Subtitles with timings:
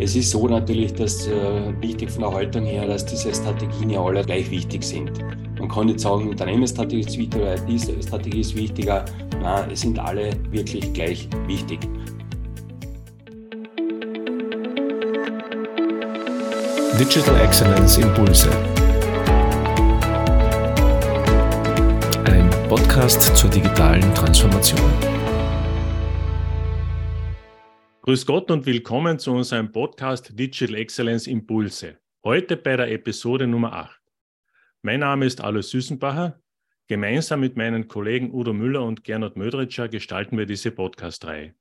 [0.00, 1.32] Es ist so natürlich, dass äh,
[1.80, 5.10] wichtig von der Haltung her, dass diese Strategien ja alle gleich wichtig sind.
[5.58, 9.04] Man kann nicht sagen, Unternehmensstrategie ist wichtiger oder diese Strategie ist wichtiger.
[9.42, 11.80] Nein, es sind alle wirklich gleich wichtig.
[16.96, 18.50] Digital Excellence Impulse.
[22.24, 25.17] Ein Podcast zur digitalen Transformation.
[28.08, 31.98] Grüß Gott und willkommen zu unserem Podcast Digital Excellence Impulse.
[32.24, 34.00] Heute bei der Episode Nummer 8.
[34.80, 36.40] Mein Name ist Alois Süßenbacher.
[36.86, 41.54] Gemeinsam mit meinen Kollegen Udo Müller und Gernot Mödritscher gestalten wir diese Podcast-Reihe.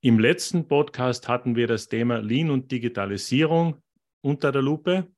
[0.00, 3.82] Im letzten Podcast hatten wir das Thema Lean und Digitalisierung
[4.22, 5.08] unter der Lupe.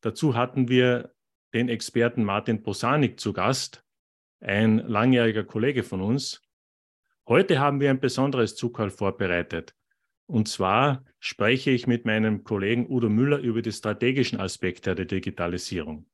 [0.00, 1.12] Dazu hatten wir
[1.52, 3.84] den Experten Martin Posanik zu Gast,
[4.38, 6.40] ein langjähriger Kollege von uns.
[7.26, 9.74] Heute haben wir ein besonderes Zugfall vorbereitet.
[10.28, 16.04] Und zwar spreche ich mit meinem Kollegen Udo Müller über die strategischen Aspekte der Digitalisierung.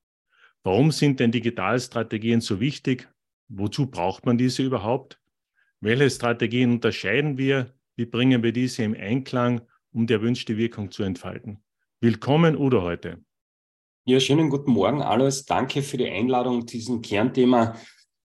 [0.63, 3.09] Warum sind denn Digitalstrategien so wichtig?
[3.49, 5.21] Wozu braucht man diese überhaupt?
[5.81, 7.75] Welche Strategien unterscheiden wir?
[7.97, 11.63] Wie bringen wir diese im Einklang, um die erwünschte Wirkung zu entfalten?
[12.01, 13.23] Willkommen, Udo, heute.
[14.05, 15.45] Ja, schönen guten Morgen, alles.
[15.45, 17.75] Danke für die Einladung, diesem Kernthema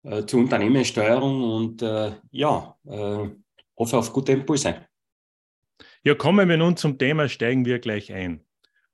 [0.04, 3.30] äh, zur Unternehmenssteuerung und äh, ja, äh,
[3.78, 4.86] hoffe auf gute Impulse.
[6.04, 8.46] Ja, kommen wir nun zum Thema, steigen wir gleich ein.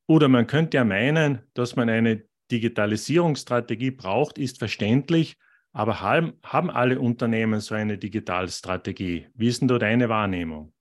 [0.07, 5.37] Oder man könnte ja meinen, dass man eine Digitalisierungsstrategie braucht, ist verständlich,
[5.71, 9.27] aber haben, haben alle Unternehmen so eine Digitalstrategie?
[9.33, 10.73] Wie ist denn da deine Wahrnehmung?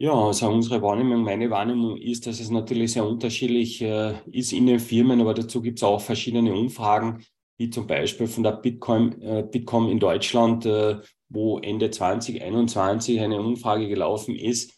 [0.00, 4.66] Ja, also unsere Wahrnehmung, meine Wahrnehmung ist, dass es natürlich sehr unterschiedlich äh, ist in
[4.66, 7.24] den Firmen, aber dazu gibt es auch verschiedene Umfragen,
[7.58, 13.40] wie zum Beispiel von der Bitcoin, äh, Bitkom in Deutschland, äh, wo Ende 2021 eine
[13.40, 14.77] Umfrage gelaufen ist.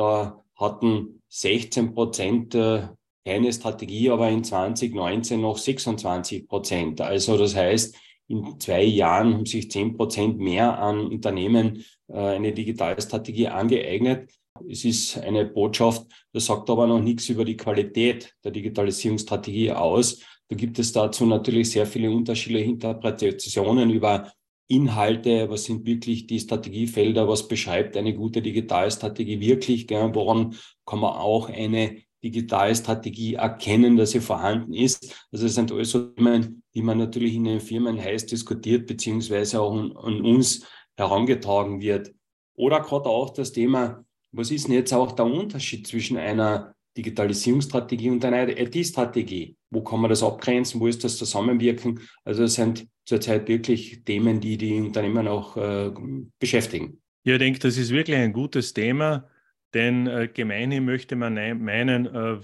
[0.00, 2.88] Da hatten 16 Prozent äh,
[3.22, 7.02] keine Strategie, aber in 2019 noch 26 Prozent.
[7.02, 7.94] Also das heißt,
[8.28, 14.30] in zwei Jahren haben sich 10 Prozent mehr an Unternehmen äh, eine Digitalstrategie angeeignet.
[14.66, 20.22] Es ist eine Botschaft, das sagt aber noch nichts über die Qualität der Digitalisierungsstrategie aus.
[20.48, 24.32] Da gibt es dazu natürlich sehr viele unterschiedliche Interpretationen über
[24.70, 30.14] Inhalte, was sind wirklich die Strategiefelder, was beschreibt eine gute Digitalstrategie wirklich, gell?
[30.14, 30.54] woran
[30.86, 35.26] kann man auch eine Digitalstrategie erkennen, dass sie vorhanden ist.
[35.32, 39.60] Also das sind alles so Themen, die man natürlich in den Firmen heiß diskutiert, beziehungsweise
[39.60, 40.66] auch an, an uns
[40.96, 42.12] herangetragen wird.
[42.54, 48.10] Oder gerade auch das Thema, was ist denn jetzt auch der Unterschied zwischen einer Digitalisierungsstrategie
[48.10, 49.56] und einer IT-Strategie?
[49.70, 50.80] Wo kann man das abgrenzen?
[50.80, 52.00] Wo ist das Zusammenwirken?
[52.24, 55.90] Also das sind zurzeit wirklich Themen, die die Unternehmen auch äh,
[56.38, 57.00] beschäftigen.
[57.24, 59.28] Ja, ich denke, das ist wirklich ein gutes Thema,
[59.74, 62.38] denn äh, gemeinhin möchte man meinen, äh,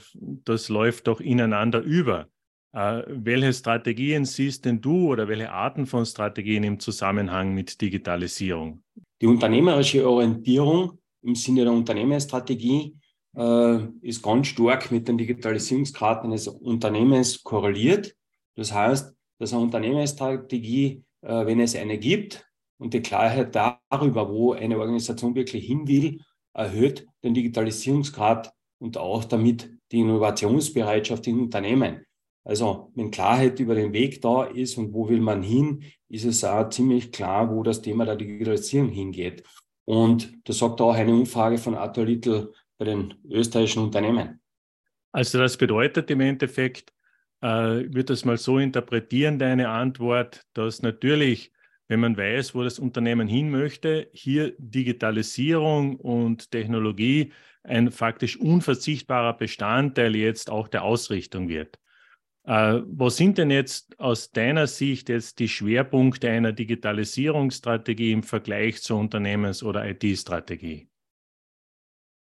[0.45, 2.29] das läuft doch ineinander über.
[2.73, 8.83] Äh, welche Strategien siehst denn du oder welche Arten von Strategien im Zusammenhang mit Digitalisierung?
[9.21, 12.95] Die unternehmerische Orientierung im Sinne der Unternehmensstrategie
[13.37, 18.17] ist ganz stark mit den Digitalisierungsgraden eines Unternehmens korreliert.
[18.55, 22.47] Das heißt, dass eine Unternehmensstrategie, äh, wenn es eine gibt
[22.79, 26.21] und die Klarheit darüber, wo eine Organisation wirklich hin will,
[26.55, 32.05] erhöht den Digitalisierungsgrad und auch damit die Innovationsbereitschaft in Unternehmen.
[32.45, 36.45] Also wenn Klarheit über den Weg da ist und wo will man hin, ist es
[36.45, 39.43] auch ziemlich klar, wo das Thema der Digitalisierung hingeht.
[39.85, 44.41] Und das sagt auch eine Umfrage von Arthur Little bei den österreichischen Unternehmen.
[45.13, 46.93] Also das bedeutet im Endeffekt,
[47.43, 51.53] äh, ich würde das mal so interpretieren, deine Antwort, dass natürlich,
[51.89, 57.33] wenn man weiß, wo das Unternehmen hin möchte, hier Digitalisierung und Technologie
[57.63, 61.79] ein faktisch unverzichtbarer Bestandteil jetzt auch der Ausrichtung wird.
[62.45, 68.83] Äh, was sind denn jetzt aus deiner Sicht jetzt die Schwerpunkte einer Digitalisierungsstrategie im Vergleich
[68.83, 70.89] zur Unternehmens- oder IT-Strategie?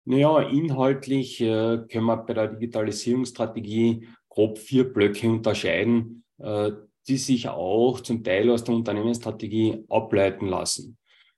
[0.09, 6.72] Naja, inhaltlich äh, können wir bei der Digitalisierungsstrategie grob vier Blöcke unterscheiden, äh,
[7.07, 10.98] die sich auch zum Teil aus der Unternehmensstrategie ableiten lassen.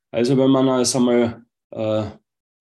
[0.10, 2.12] Also wenn man es einmal äh,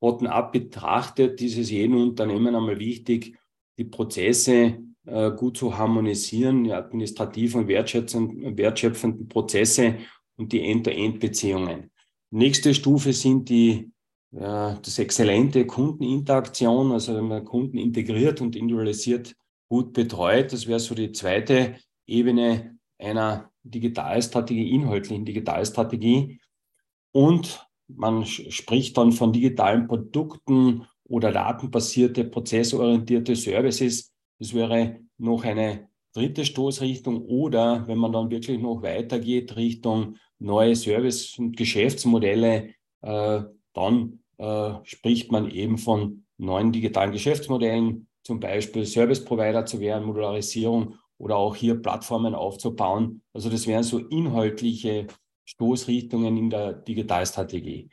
[0.01, 3.39] bottom-up betrachtet, ist es jedem Unternehmen einmal wichtig,
[3.79, 9.99] die Prozesse äh, gut zu harmonisieren, die administrativen und wertschöpfenden, wertschöpfenden Prozesse
[10.37, 11.93] und die End-to-End-Beziehungen.
[12.33, 13.93] Nächste Stufe sind die
[14.33, 19.35] ja, das exzellente Kundeninteraktion, also wenn man Kunden integriert und individualisiert
[19.69, 20.53] gut betreut.
[20.53, 26.41] Das wäre so die zweite Ebene einer Digitalstrategie, inhaltlichen Digitalstrategie.
[27.13, 34.13] Und man spricht dann von digitalen Produkten oder datenbasierte, prozessorientierte Services.
[34.39, 40.75] Das wäre noch eine dritte Stoßrichtung oder wenn man dann wirklich noch weitergeht Richtung neue
[40.75, 43.43] Service- und Geschäftsmodelle, äh,
[43.73, 50.07] dann äh, spricht man eben von neuen digitalen Geschäftsmodellen, zum Beispiel Service Provider zu werden,
[50.07, 53.23] Modularisierung oder auch hier Plattformen aufzubauen.
[53.35, 55.09] Also das wären so inhaltliche
[55.45, 57.91] Stoßrichtungen in der Digitalstrategie.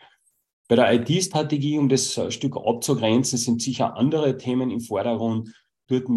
[0.69, 5.53] Bei der IT-Strategie, um das Stück abzugrenzen, sind sicher andere Themen im Vordergrund.
[5.87, 6.07] Dort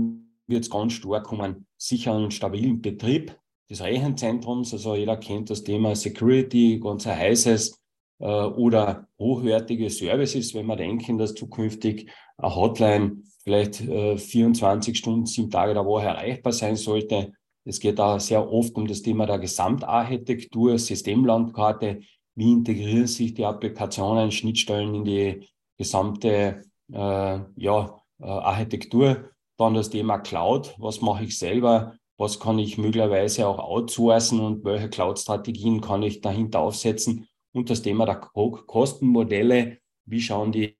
[0.46, 1.28] wird es ganz stark
[1.76, 3.36] sicher einen stabilen Betrieb
[3.68, 4.72] des Rechenzentrums.
[4.72, 7.80] Also jeder kennt das Thema Security, ganz ein heißes
[8.26, 15.50] oder hochwertige Services, wenn wir denken, dass zukünftig eine Hotline vielleicht äh, 24 Stunden, sieben
[15.50, 17.32] Tage der Woche erreichbar sein sollte.
[17.64, 22.00] Es geht da sehr oft um das Thema der Gesamtarchitektur, Systemlandkarte.
[22.34, 26.62] Wie integrieren sich die Applikationen, Schnittstellen in die gesamte
[26.93, 29.31] äh, ja, äh, Architektur?
[29.58, 30.75] Dann das Thema Cloud.
[30.78, 31.94] Was mache ich selber?
[32.16, 37.26] Was kann ich möglicherweise auch outsourcen und welche Cloud-Strategien kann ich dahinter aufsetzen?
[37.52, 39.79] Und das Thema der Kostenmodelle.
[40.05, 40.76] Wie schauen die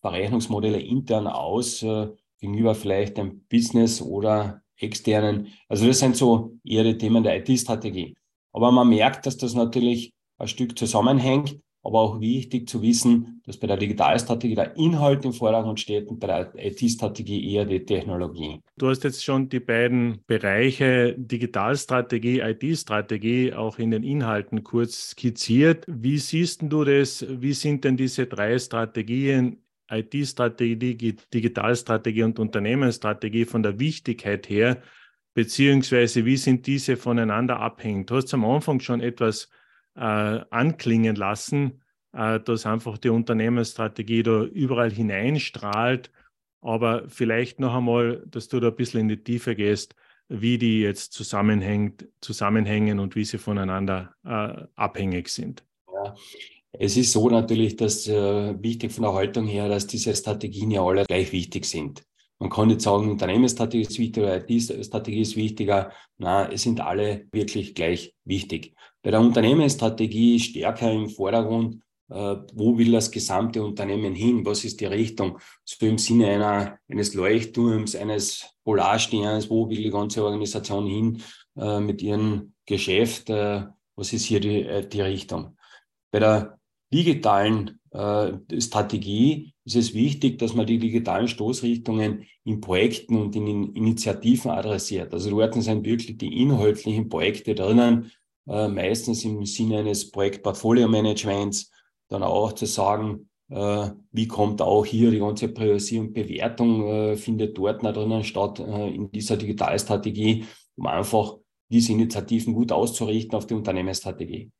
[0.00, 5.48] Verrechnungsmodelle intern aus äh, gegenüber vielleicht einem Business oder externen?
[5.68, 8.16] Also das sind so eher die Themen der IT-Strategie.
[8.52, 13.56] Aber man merkt, dass das natürlich ein Stück zusammenhängt aber auch wichtig zu wissen, dass
[13.56, 18.60] bei der Digitalstrategie der Inhalt im Vordergrund steht und bei der IT-Strategie eher die Technologie.
[18.76, 25.84] Du hast jetzt schon die beiden Bereiche Digitalstrategie, IT-Strategie auch in den Inhalten kurz skizziert.
[25.88, 27.24] Wie siehst du das?
[27.28, 34.82] Wie sind denn diese drei Strategien IT-Strategie, Digitalstrategie und Unternehmensstrategie von der Wichtigkeit her,
[35.34, 38.06] beziehungsweise wie sind diese voneinander abhängig?
[38.06, 39.50] Du hast am Anfang schon etwas
[39.96, 40.00] äh,
[40.50, 41.82] anklingen lassen,
[42.12, 46.10] äh, dass einfach die Unternehmensstrategie da überall hineinstrahlt.
[46.62, 49.94] Aber vielleicht noch einmal, dass du da ein bisschen in die Tiefe gehst,
[50.28, 55.64] wie die jetzt zusammenhängt, zusammenhängen und wie sie voneinander äh, abhängig sind.
[55.92, 56.14] Ja.
[56.72, 60.84] Es ist so natürlich, dass äh, wichtig von der Haltung her, dass diese Strategien ja
[60.84, 62.04] alle gleich wichtig sind.
[62.38, 65.92] Man kann nicht sagen, Unternehmensstrategie ist wichtiger, IT-Strategie ist wichtiger.
[66.16, 68.74] Nein, es sind alle wirklich gleich wichtig.
[69.02, 74.44] Bei der Unternehmensstrategie stärker im Vordergrund, äh, wo will das gesamte Unternehmen hin?
[74.44, 75.38] Was ist die Richtung?
[75.64, 81.22] So im Sinne einer, eines Leuchtturms, eines Polarsterns, wo will die ganze Organisation hin
[81.56, 83.30] äh, mit ihrem Geschäft?
[83.30, 83.66] Äh,
[83.96, 85.56] was ist hier die, äh, die Richtung?
[86.10, 86.58] Bei der
[86.92, 93.74] digitalen äh, Strategie ist es wichtig, dass man die digitalen Stoßrichtungen in Projekten und in
[93.74, 95.12] Initiativen adressiert.
[95.12, 98.10] Also dort sind wirklich die inhaltlichen Projekte drinnen,
[98.48, 101.70] äh, meistens im Sinne eines Projektportfolio-Managements,
[102.08, 107.16] dann auch zu sagen, äh, wie kommt auch hier die ganze Priorisierung und Bewertung, äh,
[107.16, 110.44] findet dort noch drinnen statt äh, in dieser Digitalstrategie,
[110.76, 111.36] um einfach
[111.68, 114.50] diese Initiativen gut auszurichten auf die Unternehmensstrategie.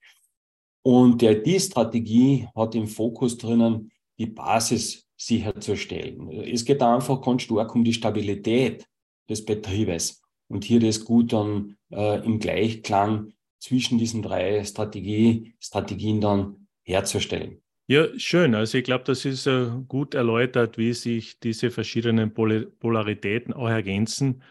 [0.83, 6.31] Und die IT-Strategie hat im Fokus drinnen, die Basis sicherzustellen.
[6.31, 8.87] Es geht einfach ganz stark um die Stabilität
[9.29, 16.21] des Betriebes und hier das gut dann äh, im Gleichklang zwischen diesen drei Strategie, Strategien
[16.21, 17.63] dann herzustellen.
[17.87, 18.55] Ja, schön.
[18.55, 23.69] Also ich glaube, das ist äh, gut erläutert, wie sich diese verschiedenen Pol Polaritäten auch
[23.69, 24.43] ergänzen.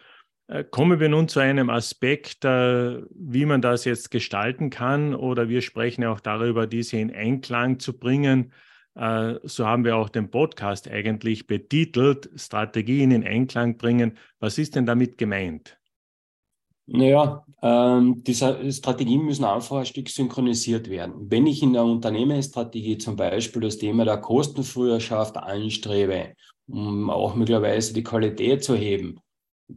[0.48, 5.48] Äh, kommen wir nun zu einem Aspekt, äh, wie man das jetzt gestalten kann, oder
[5.48, 8.54] wir sprechen ja auch darüber, diese in Einklang zu bringen.
[9.44, 14.18] So haben wir auch den Podcast eigentlich betitelt, Strategien in Einklang bringen.
[14.40, 15.79] Was ist denn damit gemeint?
[16.92, 21.30] Naja, ähm, diese Strategien müssen einfach ein Stück synchronisiert werden.
[21.30, 26.34] Wenn ich in der Unternehmensstrategie zum Beispiel das Thema der Kostenfrüherschaft anstrebe,
[26.68, 29.20] um auch möglicherweise die Qualität zu heben,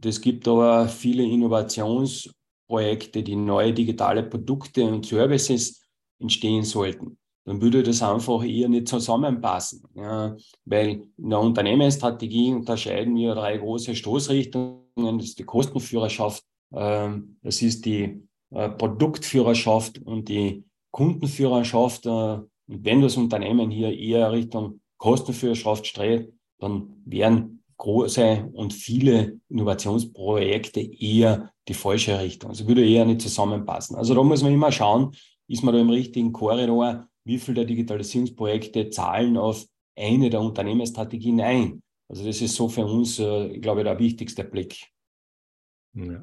[0.03, 5.85] es gibt aber viele Innovationsprojekte, die neue digitale Produkte und Services
[6.19, 7.17] entstehen sollten.
[7.45, 9.83] Dann würde das einfach eher nicht zusammenpassen.
[9.95, 14.79] Ja, weil in der Unternehmensstrategie unterscheiden wir drei große Stoßrichtungen.
[14.95, 16.43] Das ist die Kostenführerschaft,
[16.73, 22.05] das ist die äh, Produktführerschaft und die Kundenführerschaft.
[22.05, 29.39] Äh, und wenn das Unternehmen hier eher Richtung Kostenführerschaft strebt, dann werden große und viele
[29.49, 32.51] Innovationsprojekte eher die falsche Richtung.
[32.51, 33.97] Also würde eher nicht zusammenpassen.
[33.97, 35.15] Also da muss man immer schauen,
[35.47, 39.65] ist man da im richtigen Korridor, wie viele der Digitalisierungsprojekte zahlen auf
[39.97, 41.81] eine der Unternehmensstrategien ein.
[42.07, 44.92] Also das ist so für uns, äh, glaube ich, der wichtigste Blick.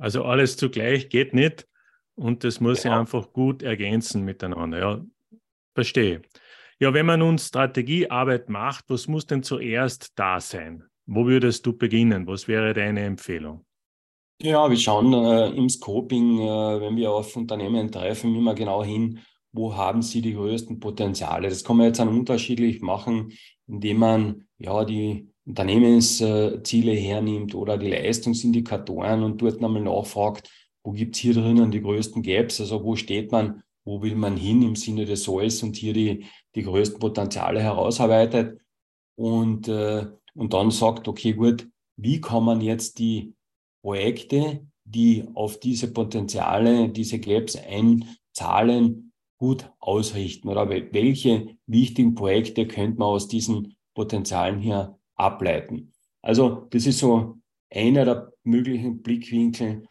[0.01, 1.69] Also alles zugleich geht nicht
[2.15, 2.83] und das muss ja.
[2.83, 4.79] sich einfach gut ergänzen miteinander.
[4.79, 5.05] Ja,
[5.75, 6.23] verstehe.
[6.79, 10.85] Ja, wenn man nun Strategiearbeit macht, was muss denn zuerst da sein?
[11.07, 12.27] Wo würdest du beginnen?
[12.27, 13.65] Was wäre deine Empfehlung?
[14.43, 19.21] Ja, wir schauen äh, im Scoping, äh, wenn wir auf Unternehmen treffen, immer genau hin,
[19.53, 21.49] wo haben sie die größten Potenziale.
[21.49, 23.33] Das kann man jetzt dann unterschiedlich machen,
[23.67, 30.49] indem man ja die Unternehmensziele hernimmt oder die Leistungsindikatoren und dort nochmal nachfragt,
[30.85, 34.37] wo gibt es hier drinnen die größten Gaps, also wo steht man, wo will man
[34.37, 38.61] hin im Sinne des Solls und hier die, die größten Potenziale herausarbeitet?
[39.17, 43.35] Und, äh, und dann sagt, okay, gut, wie kann man jetzt die
[43.83, 50.49] Projekte, die auf diese Potenziale, diese Gaps einzahlen, gut ausrichten?
[50.49, 55.93] Oder welche wichtigen Projekte könnte man aus diesen Potenzialen hier ableiten?
[56.23, 57.39] Also das ist so
[57.71, 59.87] einer der möglichen Blickwinkel.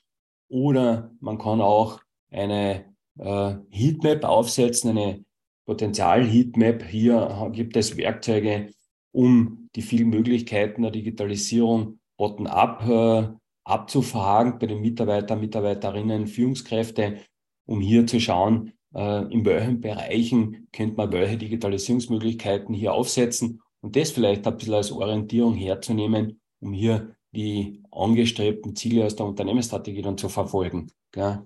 [0.50, 5.25] Oder man kann auch eine äh, Heatmap aufsetzen, eine
[5.65, 6.83] Potenzial-Heatmap.
[6.83, 8.71] Hier gibt es Werkzeuge,
[9.12, 13.29] um die vielen Möglichkeiten der Digitalisierung bottom-up äh,
[13.63, 17.19] abzufragen bei den Mitarbeitern, Mitarbeiterinnen, Führungskräfte,
[17.65, 23.95] um hier zu schauen, äh, in welchen Bereichen könnte man welche Digitalisierungsmöglichkeiten hier aufsetzen und
[23.95, 30.01] das vielleicht ein bisschen als Orientierung herzunehmen, um hier die angestrebten Ziele aus der Unternehmensstrategie
[30.01, 30.91] dann zu verfolgen.
[31.12, 31.45] Gell?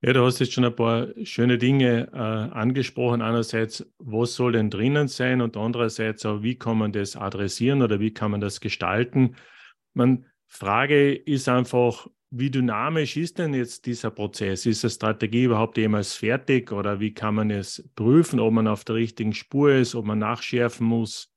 [0.00, 3.20] Ja, du hast jetzt schon ein paar schöne Dinge äh, angesprochen.
[3.20, 7.98] Einerseits, was soll denn drinnen sein und andererseits auch, wie kann man das adressieren oder
[7.98, 9.34] wie kann man das gestalten?
[9.94, 14.66] Man, Frage ist einfach, wie dynamisch ist denn jetzt dieser Prozess?
[14.66, 18.84] Ist die Strategie überhaupt jemals fertig oder wie kann man es prüfen, ob man auf
[18.84, 21.32] der richtigen Spur ist, ob man nachschärfen muss?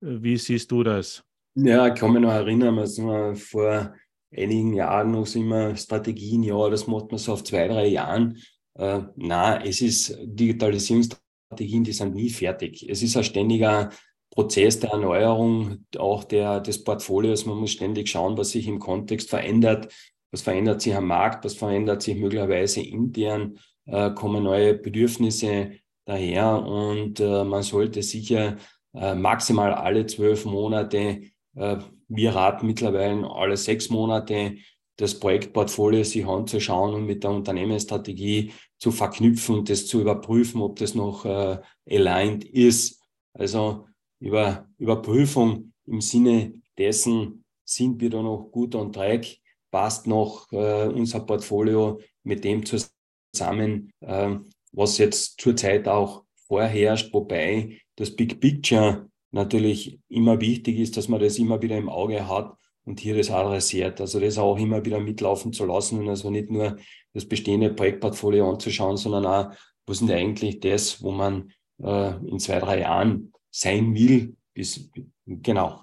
[0.00, 1.24] Wie siehst du das?
[1.54, 3.94] Ja, ich kann mich noch erinnern, als wir vor
[4.30, 8.38] einigen Jahren noch immer Strategien, ja, das macht man so auf zwei, drei Jahren.
[8.74, 12.88] Äh, na, es ist Digitalisierungsstrategien, die sind nie fertig.
[12.88, 13.90] Es ist ein ständiger
[14.30, 17.46] Prozess der Erneuerung, auch der, des Portfolios.
[17.46, 19.92] Man muss ständig schauen, was sich im Kontext verändert.
[20.30, 21.44] Was verändert sich am Markt?
[21.44, 23.58] Was verändert sich möglicherweise intern?
[23.86, 25.72] Äh, kommen neue Bedürfnisse
[26.04, 26.62] daher?
[26.62, 28.56] Und äh, man sollte sicher
[28.94, 31.22] äh, maximal alle zwölf Monate,
[31.54, 31.76] äh,
[32.08, 34.56] wir raten mittlerweile alle sechs Monate,
[34.96, 40.76] das Projektportfolio sich anzuschauen und mit der Unternehmensstrategie zu verknüpfen und das zu überprüfen, ob
[40.76, 41.58] das noch äh,
[41.88, 43.02] aligned ist.
[43.32, 43.86] Also
[44.20, 49.26] über Überprüfung im Sinne dessen, sind wir da noch gut on track,
[49.70, 54.36] passt noch äh, unser Portfolio mit dem zusammen, äh,
[54.72, 61.20] was jetzt zurzeit auch vorherrscht, wobei das Big Picture natürlich immer wichtig ist, dass man
[61.20, 64.00] das immer wieder im Auge hat und hier das adressiert.
[64.00, 66.78] Also das auch immer wieder mitlaufen zu lassen und also nicht nur
[67.12, 69.50] das bestehende Projektportfolio anzuschauen, sondern auch,
[69.86, 74.36] was ist eigentlich das, wo man äh, in zwei, drei Jahren sein will.
[74.54, 74.90] Bis,
[75.26, 75.82] genau.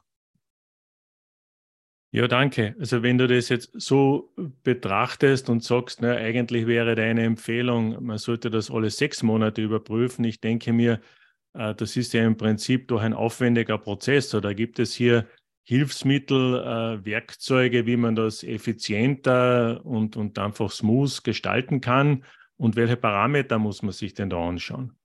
[2.11, 2.75] Ja, danke.
[2.79, 4.33] Also wenn du das jetzt so
[4.63, 10.23] betrachtest und sagst, na, eigentlich wäre deine Empfehlung, man sollte das alle sechs Monate überprüfen.
[10.23, 11.01] Ich denke mir,
[11.53, 14.33] äh, das ist ja im Prinzip doch ein aufwendiger Prozess.
[14.33, 15.27] Oder gibt es hier
[15.63, 16.55] Hilfsmittel,
[17.01, 22.23] äh, Werkzeuge, wie man das effizienter und, und einfach smooth gestalten kann?
[22.57, 24.95] Und welche Parameter muss man sich denn da anschauen?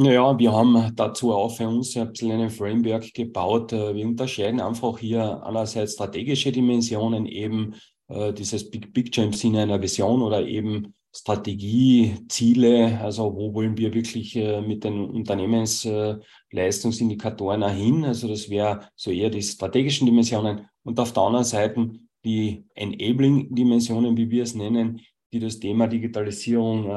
[0.00, 3.72] Naja, wir haben dazu auch für uns ein bisschen ein Framework gebaut.
[3.72, 7.74] Äh, wir unterscheiden einfach hier einerseits strategische Dimensionen, eben
[8.06, 13.76] äh, dieses Big Picture im Sinne einer Vision oder eben Strategie, Ziele, also wo wollen
[13.76, 18.04] wir wirklich äh, mit den Unternehmensleistungsindikatoren hin?
[18.04, 21.90] Also das wäre so eher die strategischen Dimensionen und auf der anderen Seite
[22.24, 25.00] die Enabling-Dimensionen, wie wir es nennen,
[25.32, 26.88] die das Thema Digitalisierung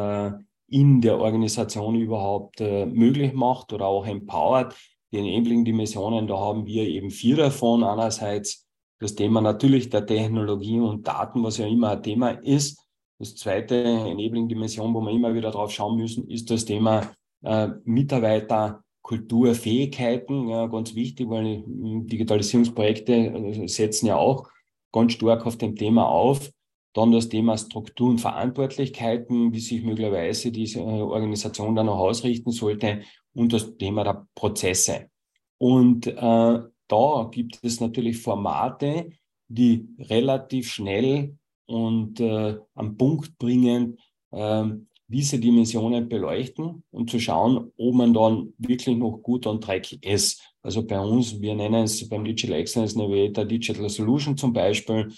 [0.71, 4.75] in der Organisation überhaupt äh, möglich macht oder auch empowert.
[5.11, 7.83] Die Enabling-Dimensionen, da haben wir eben vier davon.
[7.83, 8.65] Einerseits
[8.99, 12.79] das Thema natürlich der Technologie und Daten, was ja immer ein Thema ist.
[13.19, 17.11] Das zweite Enabling-Dimension, wo wir immer wieder drauf schauen müssen, ist das Thema
[17.43, 24.47] äh, Mitarbeiter, Kulturfähigkeiten, ja, ganz wichtig, weil Digitalisierungsprojekte äh, setzen ja auch
[24.93, 26.49] ganz stark auf dem Thema auf.
[26.93, 32.51] Dann das Thema Struktur und Verantwortlichkeiten, wie sich möglicherweise diese äh, Organisation dann auch ausrichten
[32.51, 33.01] sollte
[33.33, 35.09] und das Thema der Prozesse.
[35.57, 39.09] Und äh, da gibt es natürlich Formate,
[39.47, 43.97] die relativ schnell und äh, am Punkt bringen,
[44.31, 44.65] äh,
[45.07, 50.41] diese Dimensionen beleuchten und zu schauen, ob man dann wirklich noch gut on track ist.
[50.61, 55.11] Also bei uns, wir nennen es beim Digital Excellence Navigator Digital Solution zum Beispiel,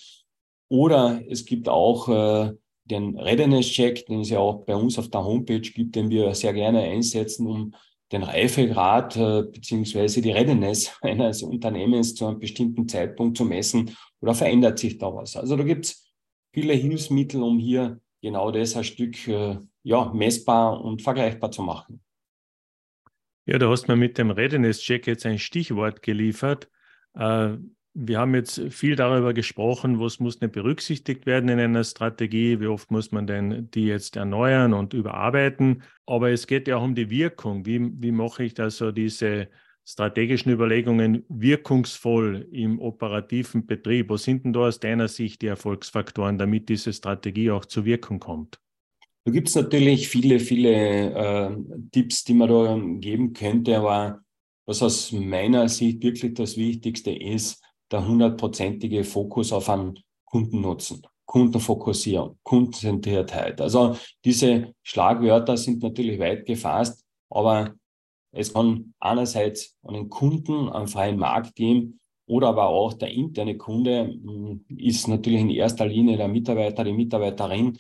[0.70, 2.54] oder es gibt auch äh,
[2.86, 6.34] den Readiness Check, den es ja auch bei uns auf der Homepage gibt, den wir
[6.36, 7.74] sehr gerne einsetzen, um
[8.12, 14.36] den Reifegrad äh, beziehungsweise die Readiness eines Unternehmens zu einem bestimmten Zeitpunkt zu messen oder
[14.36, 15.36] verändert sich da was?
[15.36, 16.14] Also da gibt es
[16.54, 22.02] viele Hilfsmittel, um hier genau das ein Stück äh, ja, messbar und vergleichbar zu machen.
[23.46, 26.70] Ja, du hast mir mit dem Readiness-Check jetzt ein Stichwort geliefert.
[27.16, 27.58] Äh,
[27.96, 32.68] wir haben jetzt viel darüber gesprochen, was muss denn berücksichtigt werden in einer Strategie, wie
[32.68, 35.84] oft muss man denn die jetzt erneuern und überarbeiten.
[36.06, 37.66] Aber es geht ja auch um die Wirkung.
[37.66, 39.48] Wie, wie mache ich also diese
[39.86, 44.10] strategischen Überlegungen wirkungsvoll im operativen Betrieb?
[44.10, 48.20] Was sind denn da aus deiner Sicht die Erfolgsfaktoren, damit diese Strategie auch zur Wirkung
[48.20, 48.60] kommt?
[49.26, 51.58] Da gibt es natürlich viele, viele äh,
[51.92, 54.22] Tipps, die man da geben könnte, aber
[54.66, 57.62] was aus meiner Sicht wirklich das Wichtigste ist,
[57.94, 63.62] der hundertprozentige Fokus auf einen Kundennutzen, Kundenfokussierung, Kundenzentriertheit.
[63.62, 63.96] Also
[64.26, 67.76] diese Schlagwörter sind natürlich weit gefasst, aber
[68.32, 74.08] es kann einerseits einen Kunden einen freien Markt geben oder aber auch der interne Kunde
[74.08, 77.78] hm, ist natürlich in erster Linie der Mitarbeiter, die Mitarbeiterin.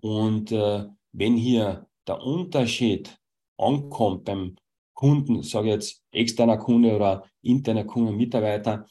[0.00, 3.18] Und äh, wenn hier der Unterschied
[3.58, 4.56] ankommt beim
[4.94, 8.86] Kunden, sage ich jetzt externer Kunde oder interner Kunde, Mitarbeiter,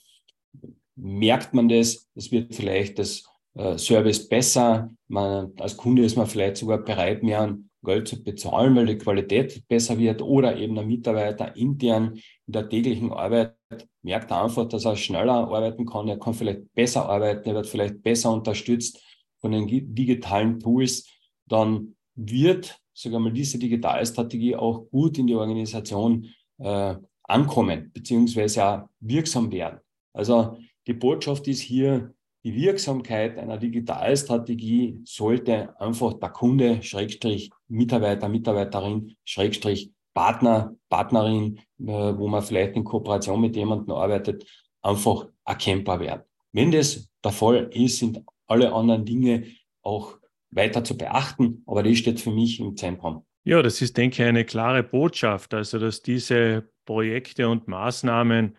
[1.00, 3.24] merkt man das, es wird vielleicht das
[3.56, 8.76] äh, Service besser, man, als Kunde ist man vielleicht sogar bereit, mehr Geld zu bezahlen,
[8.76, 10.22] weil die Qualität besser wird.
[10.22, 13.56] Oder eben der Mitarbeiter intern in der täglichen Arbeit
[14.02, 18.02] merkt einfach, dass er schneller arbeiten kann, er kann vielleicht besser arbeiten, er wird vielleicht
[18.02, 19.02] besser unterstützt
[19.40, 21.08] von den digitalen Tools,
[21.48, 26.28] dann wird, sogar mal, diese Digitalstrategie auch gut in die Organisation
[26.58, 29.80] äh, ankommen, beziehungsweise auch wirksam werden.
[30.14, 30.58] Also
[30.88, 39.16] die Botschaft ist hier, die Wirksamkeit einer Digitalstrategie sollte einfach der Kunde, Schrägstrich Mitarbeiter, Mitarbeiterin,
[39.26, 44.46] Schrägstrich Partner, Partnerin, äh, wo man vielleicht in Kooperation mit jemandem arbeitet,
[44.82, 46.24] einfach erkennbar werden.
[46.52, 49.46] Wenn das der Fall ist, sind alle anderen Dinge
[49.82, 50.18] auch
[50.52, 53.26] weiter zu beachten, aber das steht für mich im Zentrum.
[53.44, 58.58] Ja, das ist, denke ich, eine klare Botschaft, also dass diese Projekte und Maßnahmen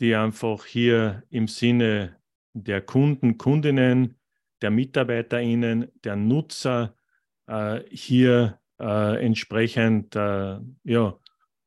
[0.00, 2.16] die einfach hier im Sinne
[2.52, 4.16] der Kunden, Kundinnen,
[4.62, 6.94] der MitarbeiterInnen, der Nutzer
[7.46, 11.18] äh, hier äh, entsprechend äh, ja,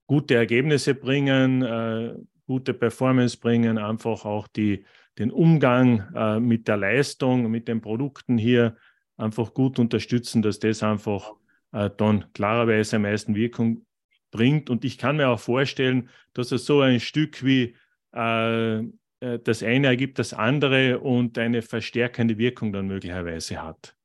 [0.07, 4.85] gute Ergebnisse bringen, äh, gute Performance bringen, einfach auch die,
[5.17, 8.77] den Umgang äh, mit der Leistung, mit den Produkten hier
[9.17, 11.33] einfach gut unterstützen, dass das einfach
[11.73, 13.85] äh, dann klarerweise am meisten Wirkung
[14.31, 14.69] bringt.
[14.69, 17.75] Und ich kann mir auch vorstellen, dass es so ein Stück wie
[18.17, 23.95] das eine ergibt das andere und eine verstärkende Wirkung dann möglicherweise hat.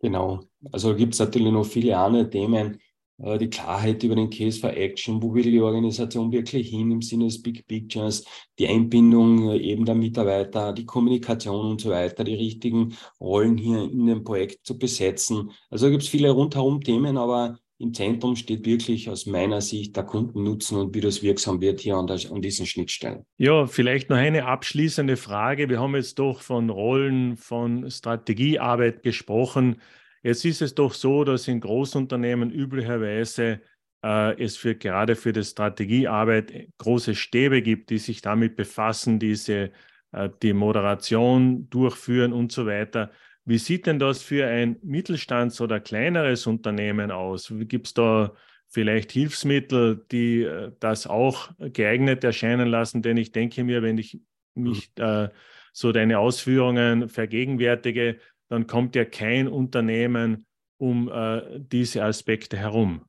[0.00, 0.40] Genau.
[0.72, 2.78] Also gibt es natürlich noch viele andere Themen.
[3.22, 7.02] Äh, die Klarheit über den Case for Action, wo will die Organisation wirklich hin im
[7.02, 8.24] Sinne des Big Pictures,
[8.58, 14.06] die Einbindung eben der Mitarbeiter, die Kommunikation und so weiter, die richtigen Rollen hier in
[14.06, 15.50] dem Projekt zu besetzen.
[15.70, 20.04] Also gibt es viele rundherum Themen, aber im Zentrum steht wirklich aus meiner Sicht der
[20.04, 23.26] Kundennutzen und wie das wirksam wird hier an, der, an diesen Schnittstellen.
[23.38, 25.68] Ja, vielleicht noch eine abschließende Frage.
[25.68, 29.80] Wir haben jetzt doch von Rollen, von Strategiearbeit gesprochen.
[30.22, 33.60] Jetzt ist es doch so, dass in Großunternehmen üblicherweise
[34.04, 39.72] äh, es für gerade für die Strategiearbeit große Stäbe gibt, die sich damit befassen, diese
[40.12, 43.10] äh, die Moderation durchführen und so weiter.
[43.44, 47.52] Wie sieht denn das für ein Mittelstands- oder kleineres Unternehmen aus?
[47.66, 48.32] Gibt es da
[48.68, 53.02] vielleicht Hilfsmittel, die äh, das auch geeignet erscheinen lassen?
[53.02, 54.20] Denn ich denke mir, wenn ich
[54.54, 55.04] mich mhm.
[55.04, 55.28] äh,
[55.72, 60.46] so deine Ausführungen vergegenwärtige, dann kommt ja kein Unternehmen
[60.78, 63.02] um äh, diese Aspekte herum.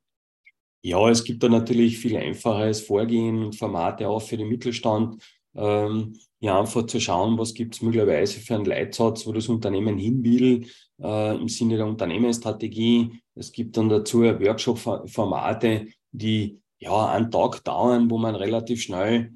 [0.82, 5.22] Ja, es gibt da natürlich viel einfaches Vorgehen und Formate auch für den Mittelstand
[5.54, 6.14] ähm,
[6.44, 10.22] ja einfach zu schauen, was gibt es möglicherweise für einen Leitsatz, wo das Unternehmen hin
[10.22, 10.66] will,
[11.02, 13.20] äh, im Sinne der Unternehmensstrategie.
[13.34, 19.32] Es gibt dann dazu Workshop-Formate, die ja einen Tag dauern, wo man relativ schnell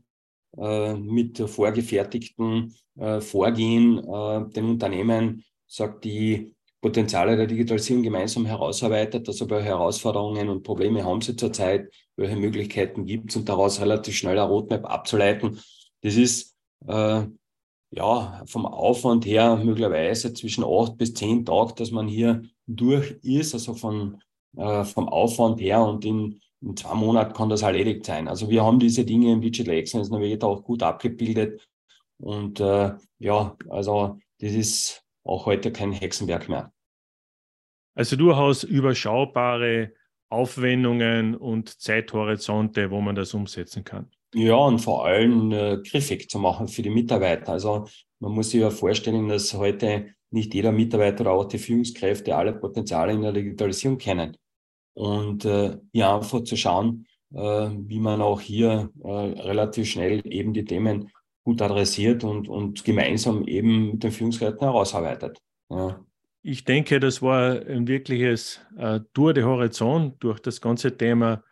[0.56, 9.26] äh, mit vorgefertigten äh, Vorgehen äh, den Unternehmen sagt, die Potenziale der Digitalisierung gemeinsam herausarbeitet,
[9.26, 14.16] also welche Herausforderungen und Probleme haben sie zurzeit, welche Möglichkeiten gibt es und daraus relativ
[14.16, 15.58] schnell eine Roadmap abzuleiten
[16.02, 17.26] das ist äh,
[17.90, 23.54] ja vom Aufwand her möglicherweise zwischen acht bis zehn Tagen, dass man hier durch ist,
[23.54, 24.20] also von,
[24.56, 28.28] äh, vom Aufwand her und in, in zwei Monaten kann das erledigt sein.
[28.28, 31.66] Also wir haben diese Dinge im Digital Excellence Navigator auch gut abgebildet
[32.18, 36.72] und äh, ja, also das ist auch heute kein Hexenwerk mehr.
[37.94, 39.92] Also durchaus überschaubare
[40.30, 44.10] Aufwendungen und Zeithorizonte, wo man das umsetzen kann?
[44.34, 47.52] Ja, und vor allem äh, griffig zu machen für die Mitarbeiter.
[47.52, 47.86] Also
[48.20, 52.52] man muss sich ja vorstellen, dass heute nicht jeder Mitarbeiter oder auch die Führungskräfte alle
[52.52, 54.36] Potenziale in der Digitalisierung kennen.
[54.94, 60.52] Und äh, hier einfach zu schauen, äh, wie man auch hier äh, relativ schnell eben
[60.52, 61.10] die Themen
[61.44, 65.38] gut adressiert und, und gemeinsam eben mit den Führungskräften herausarbeitet.
[65.70, 66.04] Ja.
[66.42, 71.42] Ich denke, das war ein wirkliches äh, Tour de Horizon durch das ganze Thema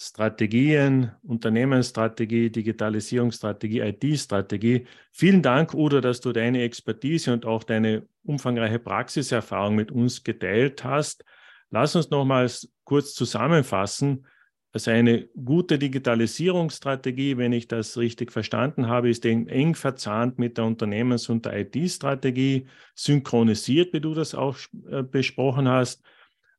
[0.00, 4.86] Strategien, Unternehmensstrategie, Digitalisierungsstrategie, IT-Strategie.
[5.10, 10.84] Vielen Dank, Udo, dass du deine Expertise und auch deine umfangreiche Praxiserfahrung mit uns geteilt
[10.84, 11.24] hast.
[11.70, 14.24] Lass uns nochmals kurz zusammenfassen.
[14.72, 20.66] Also eine gute Digitalisierungsstrategie, wenn ich das richtig verstanden habe, ist eng verzahnt mit der
[20.66, 24.58] Unternehmens- und der IT-Strategie, synchronisiert, wie du das auch
[24.88, 26.04] äh, besprochen hast.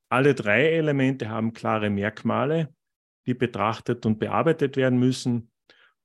[0.10, 2.73] Alle drei Elemente haben klare Merkmale
[3.30, 5.52] die betrachtet und bearbeitet werden müssen.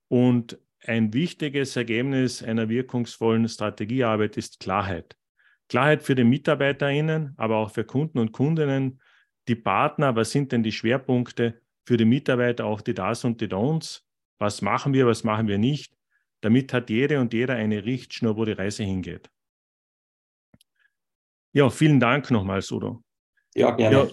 [0.09, 5.17] Und ein wichtiges Ergebnis einer wirkungsvollen Strategiearbeit ist Klarheit.
[5.69, 9.01] Klarheit für die MitarbeiterInnen, aber auch für Kunden und Kundinnen,
[9.49, 13.49] die Partner, was sind denn die Schwerpunkte für die Mitarbeiter, auch die Das und die
[13.49, 14.03] Don'ts,
[14.39, 15.97] was machen wir, was machen wir nicht.
[16.43, 19.31] Damit hat jede und jeder eine Richtschnur, wo die Reise hingeht.
[21.53, 23.03] Ja, vielen Dank nochmals, Udo.
[23.55, 23.97] Ja, gerne.
[23.97, 24.09] Ja,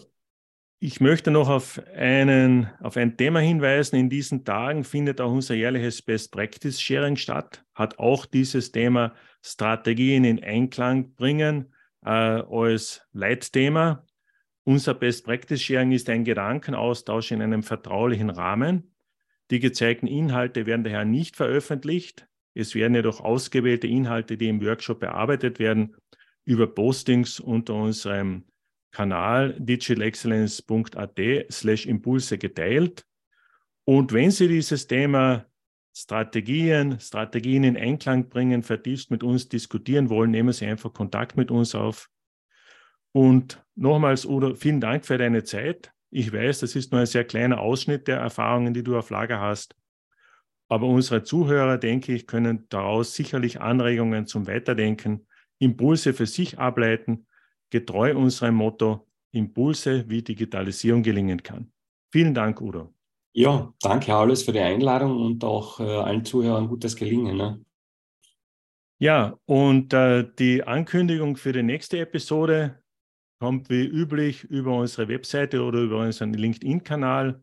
[0.83, 3.97] ich möchte noch auf, einen, auf ein Thema hinweisen.
[3.97, 9.13] In diesen Tagen findet auch unser jährliches Best Practice Sharing statt, hat auch dieses Thema
[9.43, 11.71] Strategien in Einklang bringen
[12.03, 14.07] äh, als Leitthema.
[14.63, 18.95] Unser Best Practice Sharing ist ein Gedankenaustausch in einem vertraulichen Rahmen.
[19.51, 22.27] Die gezeigten Inhalte werden daher nicht veröffentlicht.
[22.55, 25.95] Es werden jedoch ausgewählte Inhalte, die im Workshop bearbeitet werden,
[26.43, 28.45] über Postings unter unserem
[28.91, 33.05] Kanal digitalexcellence.at slash Impulse geteilt.
[33.85, 35.45] Und wenn Sie dieses Thema
[35.93, 41.51] Strategien, Strategien in Einklang bringen, vertieft mit uns diskutieren wollen, nehmen Sie einfach Kontakt mit
[41.51, 42.09] uns auf.
[43.13, 45.91] Und nochmals, Udo, vielen Dank für deine Zeit.
[46.11, 49.39] Ich weiß, das ist nur ein sehr kleiner Ausschnitt der Erfahrungen, die du auf Lager
[49.39, 49.75] hast.
[50.69, 55.27] Aber unsere Zuhörer, denke ich, können daraus sicherlich Anregungen zum Weiterdenken,
[55.59, 57.27] Impulse für sich ableiten
[57.71, 61.71] getreu unserem Motto Impulse, wie Digitalisierung gelingen kann.
[62.11, 62.93] Vielen Dank, Udo.
[63.33, 67.37] Ja, danke alles für die Einladung und auch äh, allen Zuhörern gutes Gelingen.
[67.37, 67.65] Ne?
[68.99, 72.83] Ja, und äh, die Ankündigung für die nächste Episode
[73.39, 77.41] kommt wie üblich über unsere Webseite oder über unseren LinkedIn-Kanal.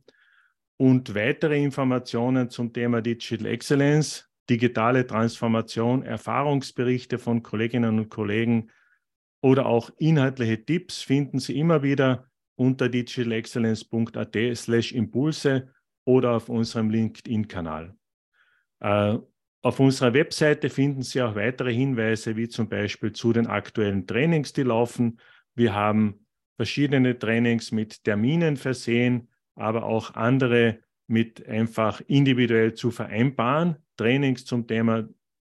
[0.76, 8.70] Und weitere Informationen zum Thema Digital Excellence, digitale Transformation, Erfahrungsberichte von Kolleginnen und Kollegen
[9.40, 15.68] oder auch inhaltliche Tipps finden Sie immer wieder unter digitalexcellence.at slash Impulse
[16.04, 17.94] oder auf unserem LinkedIn-Kanal.
[18.80, 19.18] Äh,
[19.62, 24.52] auf unserer Webseite finden Sie auch weitere Hinweise, wie zum Beispiel zu den aktuellen Trainings,
[24.52, 25.20] die laufen.
[25.54, 33.76] Wir haben verschiedene Trainings mit Terminen versehen, aber auch andere mit einfach individuell zu vereinbaren.
[33.96, 35.08] Trainings zum Thema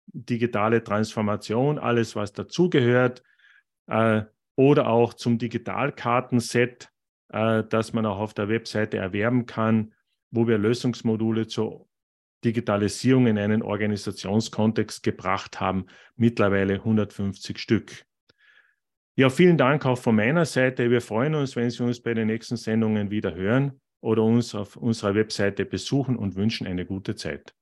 [0.08, 3.24] digitale Transformation, alles, was dazugehört,
[3.90, 4.24] äh,
[4.56, 6.90] oder auch zum Digitalkartenset,
[7.30, 9.94] äh, das man auch auf der Webseite erwerben kann,
[10.32, 11.88] wo wir Lösungsmodule zur
[12.46, 18.06] Digitalisierung in einen Organisationskontext gebracht haben, mittlerweile 150 Stück.
[19.18, 20.90] Ja, vielen Dank auch von meiner Seite.
[20.90, 24.78] Wir freuen uns, wenn Sie uns bei den nächsten Sendungen wieder hören oder uns auf
[24.78, 27.54] unserer Webseite besuchen und wünschen eine gute Zeit.